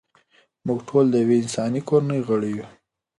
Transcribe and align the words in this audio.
موږ 0.65 0.79
ټول 0.89 1.05
د 1.09 1.15
یوې 1.23 1.35
انساني 1.43 1.81
کورنۍ 1.89 2.19
غړي 2.27 2.51
یو. 2.57 2.67